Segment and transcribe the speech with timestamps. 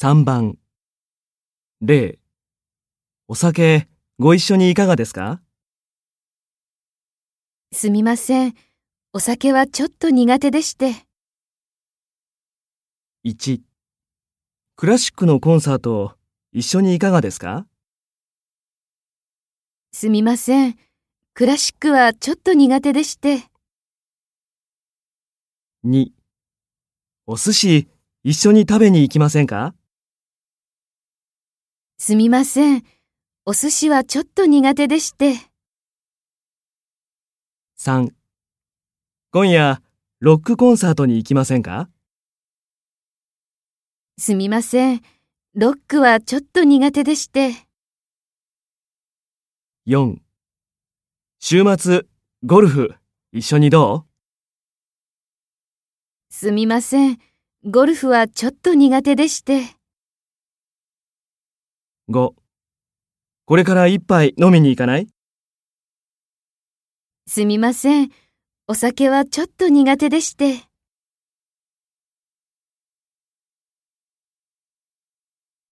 [0.00, 0.56] 3番。
[1.80, 2.20] 例。
[3.26, 3.88] お酒、
[4.20, 5.40] ご一緒にいかがですか？
[7.72, 8.54] すみません。
[9.12, 11.04] お酒はちょっと苦手でして。
[13.24, 13.60] 1。
[14.76, 16.14] クラシックのコンサート、
[16.52, 17.66] 一緒にいかがですか？
[19.90, 20.78] すみません。
[21.34, 23.42] クラシックはちょっと苦手でして。
[25.84, 26.12] 2。
[27.26, 27.88] お寿司、
[28.22, 29.74] 一緒に食べに行きませんか？
[32.00, 32.84] すみません。
[33.44, 35.34] お寿司はちょっと苦手でして。
[37.76, 38.12] 3。
[39.32, 39.82] 今夜、
[40.20, 41.90] ロックコンサートに行きませんか？
[44.16, 45.02] すみません。
[45.54, 47.52] ロックはちょっと苦手でして。
[49.88, 50.18] 4。
[51.40, 52.02] 週末、
[52.44, 52.94] ゴルフ、
[53.32, 54.06] 一緒にど
[56.30, 57.18] すみません。
[57.64, 59.77] ゴルフはちょっと苦手でして。
[62.08, 62.34] ?5。
[63.44, 65.08] これから一杯飲みに行かない？
[67.26, 68.10] すみません。
[68.66, 70.67] お酒はちょっと苦手でして。